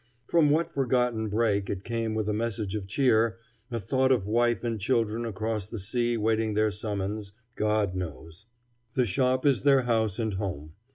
[0.25, 3.37] From what forgotten brake it came with a message of cheer,
[3.69, 8.47] a thought of wife and children across the sea waiting their summons, God knows.
[8.95, 10.73] The shop is their house and home.